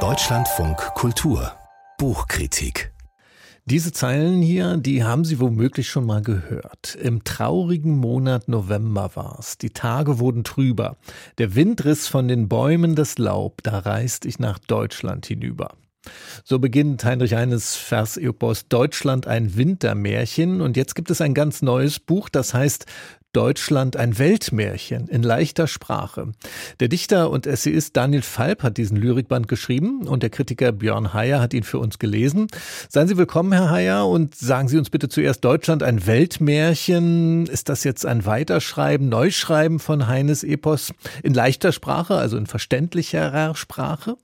Deutschlandfunk 0.00 0.76
Kultur 0.94 1.52
Buchkritik 1.96 2.92
diese 3.64 3.90
Zeilen 3.90 4.42
hier, 4.42 4.76
die 4.76 5.02
haben 5.02 5.24
Sie 5.24 5.40
womöglich 5.40 5.88
schon 5.88 6.06
mal 6.06 6.22
gehört. 6.22 6.94
Im 7.02 7.24
traurigen 7.24 7.96
Monat 7.96 8.46
November 8.48 9.10
war's. 9.14 9.58
Die 9.58 9.70
Tage 9.70 10.20
wurden 10.20 10.44
trüber. 10.44 10.98
Der 11.38 11.56
Wind 11.56 11.84
riss 11.84 12.06
von 12.06 12.28
den 12.28 12.48
Bäumen 12.48 12.94
das 12.94 13.18
Laub. 13.18 13.62
Da 13.64 13.80
reist 13.80 14.24
ich 14.24 14.38
nach 14.38 14.60
Deutschland 14.60 15.26
hinüber. 15.26 15.74
So 16.44 16.58
beginnt 16.58 17.04
Heinrich 17.04 17.34
Heines 17.34 17.74
Vers-Epos 17.74 18.68
Deutschland 18.68 19.26
ein 19.26 19.56
Wintermärchen 19.56 20.60
und 20.60 20.76
jetzt 20.76 20.94
gibt 20.94 21.10
es 21.10 21.20
ein 21.20 21.34
ganz 21.34 21.62
neues 21.62 21.98
Buch, 21.98 22.28
das 22.28 22.54
heißt 22.54 22.86
Deutschland 23.36 23.98
ein 23.98 24.18
Weltmärchen 24.18 25.08
in 25.08 25.22
leichter 25.22 25.66
Sprache. 25.66 26.32
Der 26.80 26.88
Dichter 26.88 27.28
und 27.28 27.46
Essayist 27.46 27.94
Daniel 27.94 28.22
Falb 28.22 28.62
hat 28.62 28.78
diesen 28.78 28.96
Lyrikband 28.96 29.46
geschrieben 29.46 30.08
und 30.08 30.22
der 30.22 30.30
Kritiker 30.30 30.72
Björn 30.72 31.12
Heyer 31.12 31.42
hat 31.42 31.52
ihn 31.52 31.62
für 31.62 31.78
uns 31.78 31.98
gelesen. 31.98 32.46
Seien 32.88 33.08
Sie 33.08 33.18
willkommen, 33.18 33.52
Herr 33.52 33.70
Heyer, 33.70 34.08
und 34.08 34.34
sagen 34.34 34.68
Sie 34.68 34.78
uns 34.78 34.88
bitte 34.88 35.10
zuerst 35.10 35.44
Deutschland 35.44 35.82
ein 35.82 36.06
Weltmärchen. 36.06 37.46
Ist 37.46 37.68
das 37.68 37.84
jetzt 37.84 38.06
ein 38.06 38.24
Weiterschreiben, 38.24 39.10
Neuschreiben 39.10 39.80
von 39.80 40.06
Heines 40.06 40.42
Epos 40.42 40.94
in 41.22 41.34
leichter 41.34 41.72
Sprache, 41.72 42.14
also 42.14 42.38
in 42.38 42.46
verständlicherer 42.46 43.54
Sprache? 43.54 44.16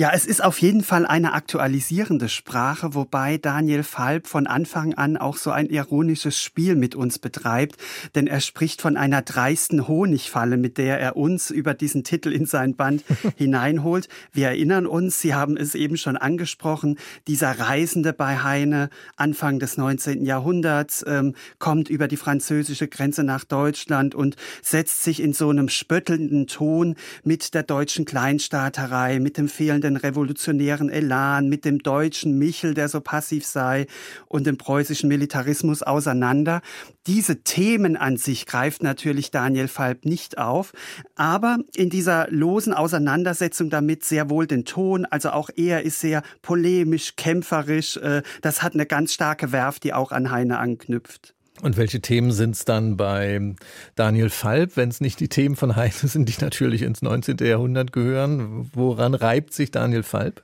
Ja, 0.00 0.12
es 0.14 0.24
ist 0.24 0.42
auf 0.42 0.62
jeden 0.62 0.82
Fall 0.82 1.04
eine 1.04 1.34
aktualisierende 1.34 2.30
Sprache, 2.30 2.94
wobei 2.94 3.36
Daniel 3.36 3.82
Falb 3.82 4.28
von 4.28 4.46
Anfang 4.46 4.94
an 4.94 5.18
auch 5.18 5.36
so 5.36 5.50
ein 5.50 5.66
ironisches 5.66 6.40
Spiel 6.40 6.74
mit 6.74 6.94
uns 6.94 7.18
betreibt, 7.18 7.76
denn 8.14 8.26
er 8.26 8.40
spricht 8.40 8.80
von 8.80 8.96
einer 8.96 9.20
dreisten 9.20 9.88
Honigfalle, 9.88 10.56
mit 10.56 10.78
der 10.78 10.98
er 10.98 11.18
uns 11.18 11.50
über 11.50 11.74
diesen 11.74 12.02
Titel 12.02 12.32
in 12.32 12.46
sein 12.46 12.76
Band 12.76 13.04
hineinholt. 13.36 14.08
Wir 14.32 14.46
erinnern 14.46 14.86
uns, 14.86 15.20
Sie 15.20 15.34
haben 15.34 15.58
es 15.58 15.74
eben 15.74 15.98
schon 15.98 16.16
angesprochen, 16.16 16.96
dieser 17.28 17.50
Reisende 17.60 18.14
bei 18.14 18.42
Heine 18.42 18.88
Anfang 19.16 19.58
des 19.58 19.76
19. 19.76 20.24
Jahrhunderts 20.24 21.04
ähm, 21.06 21.34
kommt 21.58 21.90
über 21.90 22.08
die 22.08 22.16
französische 22.16 22.88
Grenze 22.88 23.22
nach 23.22 23.44
Deutschland 23.44 24.14
und 24.14 24.36
setzt 24.62 25.04
sich 25.04 25.20
in 25.20 25.34
so 25.34 25.50
einem 25.50 25.68
spöttelnden 25.68 26.46
Ton 26.46 26.96
mit 27.22 27.52
der 27.52 27.64
deutschen 27.64 28.06
Kleinstaaterei, 28.06 29.20
mit 29.20 29.36
dem 29.36 29.50
fehlenden 29.50 29.89
revolutionären 29.96 30.90
Elan, 30.90 31.48
mit 31.48 31.64
dem 31.64 31.78
deutschen 31.80 32.38
Michel, 32.38 32.74
der 32.74 32.88
so 32.88 33.00
passiv 33.00 33.46
sei, 33.46 33.86
und 34.26 34.46
dem 34.46 34.56
preußischen 34.56 35.08
Militarismus 35.08 35.82
auseinander. 35.82 36.62
Diese 37.06 37.42
Themen 37.42 37.96
an 37.96 38.16
sich 38.16 38.46
greift 38.46 38.82
natürlich 38.82 39.30
Daniel 39.30 39.68
Falb 39.68 40.04
nicht 40.04 40.38
auf, 40.38 40.72
aber 41.16 41.58
in 41.74 41.90
dieser 41.90 42.28
losen 42.30 42.72
Auseinandersetzung 42.72 43.70
damit 43.70 44.04
sehr 44.04 44.30
wohl 44.30 44.46
den 44.46 44.64
Ton, 44.64 45.04
also 45.06 45.30
auch 45.30 45.50
er 45.56 45.82
ist 45.82 46.00
sehr 46.00 46.22
polemisch, 46.42 47.16
kämpferisch, 47.16 47.96
äh, 47.96 48.22
das 48.42 48.62
hat 48.62 48.74
eine 48.74 48.86
ganz 48.86 49.12
starke 49.12 49.52
Werf, 49.52 49.80
die 49.80 49.92
auch 49.94 50.12
an 50.12 50.30
Heine 50.30 50.58
anknüpft. 50.58 51.34
Und 51.62 51.76
welche 51.76 52.00
Themen 52.00 52.32
sind 52.32 52.54
es 52.54 52.64
dann 52.64 52.96
bei 52.96 53.54
Daniel 53.94 54.30
Falb, 54.30 54.76
wenn 54.76 54.88
es 54.88 55.00
nicht 55.00 55.20
die 55.20 55.28
Themen 55.28 55.56
von 55.56 55.76
Heine 55.76 55.92
sind, 56.02 56.28
die 56.28 56.42
natürlich 56.42 56.82
ins 56.82 57.02
19. 57.02 57.36
Jahrhundert 57.38 57.92
gehören? 57.92 58.70
Woran 58.72 59.14
reibt 59.14 59.52
sich 59.52 59.70
Daniel 59.70 60.02
Falb? 60.02 60.42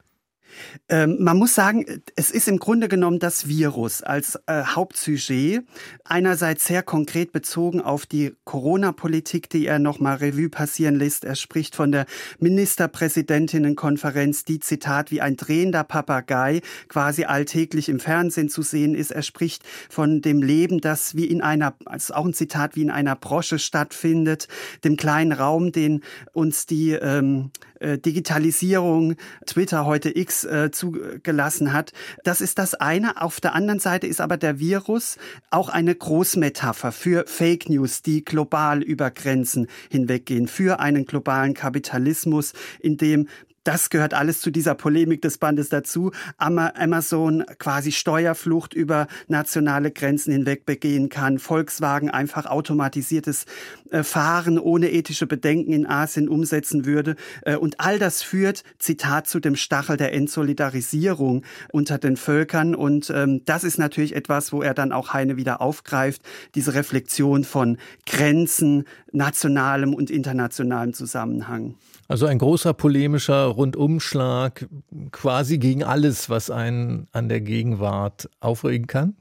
Ähm, 0.88 1.16
man 1.20 1.36
muss 1.36 1.54
sagen, 1.54 1.84
es 2.14 2.30
ist 2.30 2.48
im 2.48 2.58
Grunde 2.58 2.88
genommen 2.88 3.18
das 3.18 3.48
Virus 3.48 4.02
als 4.02 4.38
äh, 4.46 4.62
Hauptsujet. 4.64 5.64
Einerseits 6.04 6.64
sehr 6.64 6.82
konkret 6.82 7.32
bezogen 7.32 7.80
auf 7.80 8.06
die 8.06 8.34
Corona-Politik, 8.44 9.50
die 9.50 9.66
er 9.66 9.78
nochmal 9.78 10.16
Revue 10.16 10.48
passieren 10.48 10.96
lässt. 10.96 11.24
Er 11.24 11.34
spricht 11.34 11.74
von 11.74 11.92
der 11.92 12.06
Ministerpräsidentinnenkonferenz, 12.38 14.44
die 14.44 14.60
Zitat 14.60 15.10
wie 15.10 15.20
ein 15.20 15.36
drehender 15.36 15.84
Papagei 15.84 16.60
quasi 16.88 17.24
alltäglich 17.24 17.88
im 17.88 18.00
Fernsehen 18.00 18.48
zu 18.48 18.62
sehen 18.62 18.94
ist. 18.94 19.10
Er 19.10 19.22
spricht 19.22 19.64
von 19.88 20.20
dem 20.20 20.42
Leben, 20.42 20.80
das 20.80 21.16
wie 21.16 21.26
in 21.26 21.42
einer, 21.42 21.74
also 21.84 22.14
auch 22.14 22.26
ein 22.26 22.34
Zitat, 22.34 22.76
wie 22.76 22.82
in 22.82 22.90
einer 22.90 23.16
Brosche 23.16 23.58
stattfindet, 23.58 24.48
dem 24.84 24.96
kleinen 24.96 25.32
Raum, 25.32 25.72
den 25.72 26.02
uns 26.32 26.66
die 26.66 26.92
ähm, 26.92 27.50
äh, 27.80 27.98
Digitalisierung, 27.98 29.16
Twitter 29.46 29.84
heute 29.84 30.16
X 30.16 30.44
äh, 30.44 30.70
zugelassen 30.70 31.72
hat. 31.72 31.92
Das 32.24 32.40
ist 32.40 32.58
das 32.58 32.74
eine. 32.74 33.20
Auf 33.20 33.40
der 33.40 33.54
anderen 33.54 33.80
Seite 33.80 34.06
ist 34.06 34.20
aber 34.20 34.36
der 34.36 34.58
Virus 34.58 35.16
auch 35.50 35.68
eine 35.68 35.94
Großmetapher 35.94 36.92
für 36.92 37.24
Fake 37.26 37.68
News, 37.68 38.02
die 38.02 38.24
global 38.24 38.82
über 38.82 39.10
Grenzen 39.10 39.66
hinweggehen, 39.90 40.48
für 40.48 40.80
einen 40.80 41.04
globalen 41.04 41.54
Kapitalismus, 41.54 42.52
in 42.80 42.96
dem 42.96 43.28
das 43.66 43.90
gehört 43.90 44.14
alles 44.14 44.40
zu 44.40 44.50
dieser 44.50 44.74
Polemik 44.74 45.22
des 45.22 45.38
Bandes 45.38 45.68
dazu. 45.68 46.12
Amazon 46.38 47.44
quasi 47.58 47.90
Steuerflucht 47.90 48.74
über 48.74 49.08
nationale 49.26 49.90
Grenzen 49.90 50.32
hinweg 50.32 50.66
begehen 50.66 51.08
kann. 51.08 51.38
Volkswagen 51.38 52.08
einfach 52.08 52.46
automatisiertes 52.46 53.46
äh, 53.90 54.02
Fahren 54.04 54.58
ohne 54.58 54.90
ethische 54.92 55.26
Bedenken 55.26 55.72
in 55.72 55.86
Asien 55.86 56.28
umsetzen 56.28 56.84
würde. 56.84 57.16
Äh, 57.42 57.56
und 57.56 57.80
all 57.80 57.98
das 57.98 58.22
führt, 58.22 58.62
Zitat, 58.78 59.26
zu 59.26 59.40
dem 59.40 59.56
Stachel 59.56 59.96
der 59.96 60.14
Entsolidarisierung 60.14 61.42
unter 61.72 61.98
den 61.98 62.16
Völkern. 62.16 62.74
Und 62.74 63.10
ähm, 63.10 63.42
das 63.46 63.64
ist 63.64 63.78
natürlich 63.78 64.14
etwas, 64.14 64.52
wo 64.52 64.62
er 64.62 64.74
dann 64.74 64.92
auch 64.92 65.12
Heine 65.12 65.36
wieder 65.36 65.60
aufgreift, 65.60 66.22
diese 66.54 66.74
Reflexion 66.74 67.42
von 67.42 67.78
Grenzen, 68.06 68.84
nationalem 69.12 69.92
und 69.92 70.10
internationalem 70.10 70.92
Zusammenhang. 70.92 71.74
Also 72.08 72.26
ein 72.26 72.38
großer 72.38 72.72
polemischer 72.72 73.46
Rundumschlag 73.56 74.68
quasi 75.12 75.58
gegen 75.58 75.82
alles, 75.82 76.28
was 76.28 76.50
einen 76.50 77.06
an 77.12 77.28
der 77.28 77.40
Gegenwart 77.40 78.28
aufregen 78.40 78.86
kann? 78.86 79.16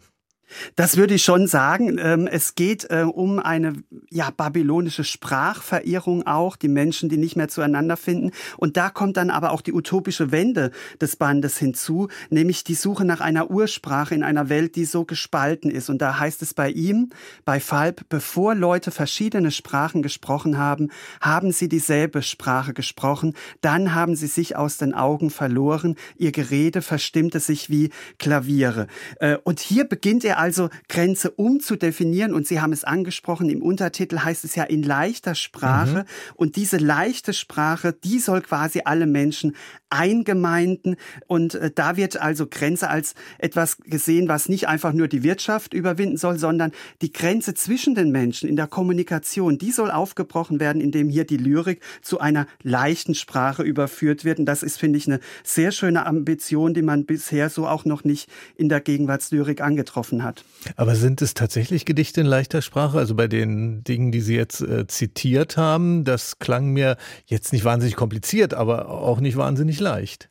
Das 0.76 0.98
würde 0.98 1.16
ich 1.16 1.24
schon 1.24 1.48
sagen. 1.48 1.98
Ähm, 2.00 2.28
es 2.28 2.56
geht 2.56 2.90
äh, 2.90 3.02
um 3.02 3.40
eine 3.40 3.74
ja, 4.10 4.30
babylonische 4.30 5.04
Sprachverirrung 5.04 6.26
auch, 6.28 6.56
die 6.56 6.68
Menschen, 6.68 7.10
die 7.10 7.18
nicht 7.18 7.36
mehr 7.36 7.48
zueinander 7.48 7.98
finden. 7.98 8.32
Und 8.58 8.78
da 8.78 8.90
kommt 8.90 9.18
dann 9.18 9.30
aber 9.30 9.52
auch 9.52 9.62
die 9.62 9.74
utopische 9.74 10.32
Wende 10.32 10.72
des 11.02 11.16
Bandes 11.16 11.58
hinzu, 11.58 12.10
nämlich 12.30 12.64
die 12.64 12.76
Suche 12.76 13.06
nach 13.06 13.22
einer 13.22 13.50
Ursprache 13.50 14.16
in 14.16 14.24
einer 14.24 14.50
Welt, 14.50 14.76
die 14.76 14.86
so 14.86 15.06
gespalten 15.06 15.72
ist. 15.72 15.90
Und 15.90 16.02
da 16.02 16.20
heißt 16.20 16.42
es 16.42 16.54
bei 16.54 16.70
ihm, 16.70 17.10
bei 17.44 17.60
Falb, 17.60 18.08
bevor 18.10 18.56
Leute 18.56 18.92
verschiedene 18.92 19.52
Sprachen 19.52 20.02
gesprochen 20.02 20.58
haben, 20.58 20.90
haben 21.22 21.52
sie 21.52 21.70
dieselbe 21.70 22.22
Sprache 22.22 22.74
gesprochen, 22.74 23.34
dann 23.62 23.96
haben 23.96 24.16
sie 24.16 24.28
sich 24.28 24.56
aus 24.56 24.78
den 24.78 24.94
Augen 24.94 25.30
verloren, 25.30 25.96
ihr 26.18 26.32
Gerede 26.32 26.82
verstimmte 26.82 27.40
sich 27.40 27.70
wie 27.70 27.90
Klaviere. 28.20 28.88
Äh, 29.20 29.38
und 29.44 29.60
hier 29.60 29.86
beginnt 29.86 30.24
er 30.24 30.35
also 30.36 30.70
Grenze 30.90 31.32
umzudefinieren 31.32 32.34
und 32.34 32.48
Sie 32.48 32.62
haben 32.62 32.74
es 32.74 32.84
angesprochen, 32.84 33.50
im 33.50 33.62
Untertitel 33.62 34.20
heißt 34.20 34.44
es 34.46 34.56
ja 34.56 34.64
in 34.64 34.84
leichter 34.84 35.36
Sprache. 35.36 36.00
Mhm. 36.00 36.04
und 36.36 36.56
diese 36.56 36.78
leichte 36.78 37.34
Sprache, 37.34 37.94
die 37.94 38.20
soll 38.20 38.42
quasi 38.42 38.82
alle 38.86 39.06
Menschen 39.06 39.56
eingemeinden. 39.90 40.98
Und 41.28 41.56
äh, 41.56 41.72
da 41.74 41.98
wird 41.98 42.18
also 42.18 42.48
Grenze 42.48 42.90
als 42.90 43.16
etwas 43.38 43.78
gesehen, 43.78 44.28
was 44.28 44.50
nicht 44.50 44.68
einfach 44.68 44.94
nur 44.94 45.08
die 45.08 45.24
Wirtschaft 45.24 45.74
überwinden 45.74 46.18
soll, 46.18 46.38
sondern 46.38 46.72
die 47.02 47.12
Grenze 47.12 47.54
zwischen 47.54 47.96
den 47.96 48.12
Menschen 48.12 48.50
in 48.50 48.56
der 48.56 48.68
Kommunikation, 48.68 49.58
die 49.58 49.72
soll 49.72 49.92
aufgebrochen 49.92 50.60
werden, 50.60 50.82
indem 50.82 51.10
hier 51.10 51.26
die 51.26 51.38
Lyrik 51.38 51.82
zu 52.02 52.20
einer 52.20 52.48
leichten 52.62 53.16
Sprache 53.16 53.64
überführt 53.64 54.26
wird. 54.26 54.40
Und 54.40 54.46
das 54.46 54.64
ist, 54.64 54.78
finde 54.78 54.98
ich, 54.98 55.08
eine 55.08 55.20
sehr 55.44 55.72
schöne 55.72 56.06
Ambition, 56.06 56.74
die 56.74 56.82
man 56.82 57.06
bisher 57.06 57.50
so 57.50 57.68
auch 57.68 57.86
noch 57.86 58.04
nicht 58.04 58.30
in 58.56 58.70
der 58.70 58.82
Gegenwartslyrik 58.82 59.62
angetroffen 59.62 60.24
hat 60.24 60.25
hat. 60.26 60.44
Aber 60.76 60.96
sind 60.96 61.22
es 61.22 61.34
tatsächlich 61.34 61.86
Gedichte 61.86 62.22
in 62.22 62.28
leichter 62.28 62.62
Sprache? 62.62 62.98
Also 62.98 63.16
bei 63.16 63.28
den 63.28 63.84
Dingen, 63.84 64.12
die 64.12 64.22
Sie 64.22 64.36
jetzt 64.36 64.62
äh, 64.62 64.88
zitiert 64.88 65.56
haben, 65.56 66.04
das 66.04 66.40
klang 66.40 66.74
mir 66.74 66.98
jetzt 67.26 67.54
nicht 67.54 67.64
wahnsinnig 67.64 67.96
kompliziert, 67.96 68.54
aber 68.54 68.90
auch 68.90 69.22
nicht 69.22 69.38
wahnsinnig 69.38 69.80
leicht. 69.80 70.30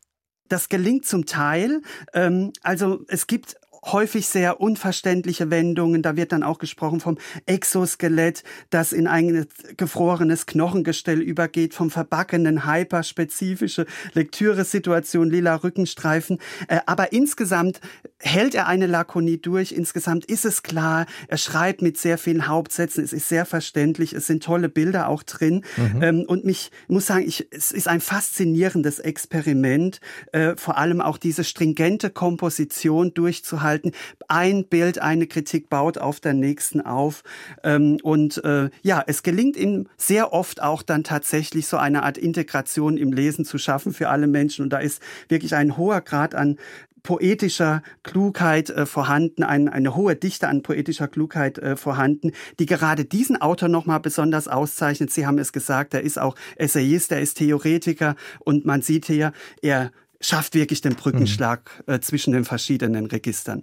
Das 0.49 0.69
gelingt 0.69 1.07
zum 1.07 1.25
Teil. 1.25 1.81
Ähm, 2.13 2.53
also 2.63 3.01
es 3.09 3.27
gibt 3.27 3.57
häufig 3.93 4.27
sehr 4.27 4.61
unverständliche 4.61 5.51
Wendungen. 5.51 6.03
Da 6.03 6.17
wird 6.17 6.33
dann 6.33 6.43
auch 6.43 6.59
gesprochen 6.59 7.01
vom 7.01 7.19
Exoskelett, 7.47 8.43
das 8.71 8.93
in 8.93 9.07
ein 9.07 9.47
gefrorenes 9.77 10.47
Knochengestell 10.47 11.21
übergeht, 11.21 11.75
vom 11.75 11.91
verbackenen 11.91 12.67
hyperspezifische 12.67 13.87
Lektüresituation, 14.13 15.31
lila 15.31 15.57
Rückenstreifen. 15.57 16.39
Äh, 16.69 16.81
aber 16.87 17.13
insgesamt 17.13 17.81
hält 18.19 18.55
er 18.55 18.67
eine 18.67 18.87
Lakonie 18.87 19.39
durch. 19.39 19.73
Insgesamt 19.73 20.25
ist 20.25 20.45
es 20.45 20.63
klar. 20.63 21.07
Er 21.29 21.39
schreibt 21.39 21.83
mit 21.83 21.99
sehr 21.99 22.19
vielen 22.19 22.49
Hauptsätzen. 22.49 23.05
Es 23.05 23.13
ist 23.13 23.29
sehr 23.29 23.45
verständlich. 23.45 24.13
Es 24.13 24.27
sind 24.27 24.43
tolle 24.43 24.69
Bilder 24.69 25.09
auch 25.09 25.23
drin. 25.23 25.65
Mhm. 25.77 26.03
Ähm, 26.03 26.25
und 26.27 26.45
mich 26.45 26.71
muss 26.89 27.07
sagen, 27.07 27.27
ich, 27.27 27.49
es 27.51 27.73
ist 27.73 27.89
ein 27.89 28.01
faszinierendes 28.01 28.99
Experiment, 28.99 30.01
äh, 30.33 30.55
vor 30.57 30.79
allem 30.79 31.01
auch 31.01 31.19
diese 31.19 31.45
stringente 31.45 32.11
Komposition 32.11 33.13
durchzuhalten 33.13 33.74
gestalten. 33.75 33.93
Ein 34.29 34.65
Bild, 34.65 34.99
eine 34.99 35.27
Kritik 35.27 35.69
baut 35.69 35.99
auf 35.99 36.21
der 36.21 36.35
nächsten 36.35 36.81
auf. 36.81 37.23
Ähm, 37.63 37.99
und 38.03 38.43
äh, 38.45 38.71
ja, 38.83 39.03
es 39.07 39.23
gelingt 39.23 39.57
ihm 39.57 39.89
sehr 39.97 40.33
oft 40.33 40.63
auch 40.63 40.83
dann 40.83 41.05
tatsächlich 41.05 41.67
so 41.67 41.77
eine 41.77 42.03
Art 42.03 42.19
Integration 42.19 42.97
im 42.97 43.13
Lesen 43.13 43.45
zu 43.45 43.59
schaffen 43.59 43.93
für 43.93 44.09
alle 44.09 44.27
Menschen. 44.27 44.63
Und 44.63 44.71
da 44.71 44.79
ist 44.79 45.03
wirklich 45.29 45.55
ein 45.55 45.77
hoher 45.77 46.01
Grad 46.01 46.35
an 46.35 46.57
poetischer 47.03 47.83
Klugheit 48.03 48.71
äh, 48.71 48.87
vorhanden, 48.87 49.43
ein, 49.43 49.69
eine 49.69 49.95
hohe 49.95 50.17
Dichte 50.17 50.49
an 50.49 50.63
poetischer 50.63 51.07
Klugheit 51.07 51.59
äh, 51.59 51.77
vorhanden, 51.77 52.33
die 52.59 52.65
gerade 52.65 53.05
diesen 53.05 53.39
Autor 53.39 53.69
nochmal 53.69 54.01
besonders 54.01 54.49
auszeichnet. 54.49 55.11
Sie 55.11 55.27
haben 55.27 55.37
es 55.37 55.53
gesagt, 55.53 55.93
er 55.93 56.01
ist 56.01 56.19
auch 56.19 56.35
Essayist, 56.57 57.13
er 57.13 57.21
ist 57.21 57.37
Theoretiker 57.37 58.17
und 58.39 58.65
man 58.65 58.81
sieht 58.81 59.05
hier, 59.05 59.33
er 59.61 59.91
schafft 60.25 60.55
wirklich 60.55 60.81
den 60.81 60.95
Brückenschlag 60.95 61.71
mhm. 61.87 61.95
äh, 61.95 62.01
zwischen 62.01 62.33
den 62.33 62.45
verschiedenen 62.45 63.07
Registern. 63.07 63.63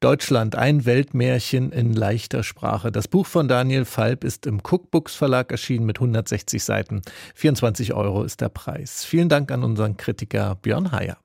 Deutschland, 0.00 0.56
ein 0.56 0.84
Weltmärchen 0.84 1.70
in 1.70 1.92
leichter 1.92 2.42
Sprache. 2.42 2.90
Das 2.90 3.06
Buch 3.06 3.26
von 3.26 3.46
Daniel 3.46 3.84
Falb 3.84 4.24
ist 4.24 4.46
im 4.46 4.60
Cookbooks 4.60 5.14
Verlag 5.14 5.52
erschienen 5.52 5.86
mit 5.86 5.98
160 5.98 6.64
Seiten. 6.64 7.02
24 7.34 7.92
Euro 7.94 8.24
ist 8.24 8.40
der 8.40 8.48
Preis. 8.48 9.04
Vielen 9.04 9.28
Dank 9.28 9.52
an 9.52 9.62
unseren 9.62 9.96
Kritiker 9.96 10.56
Björn 10.56 10.90
Heyer. 10.90 11.18